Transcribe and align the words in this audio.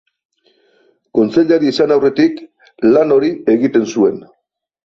Kontseilari 1.19 1.69
izan 1.73 1.95
aurretik 1.97 2.41
lan 2.97 3.15
hori 3.19 3.33
egiten 3.57 3.87
zuen. 3.93 4.21